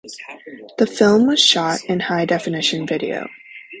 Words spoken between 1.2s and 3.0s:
was shot in high-definition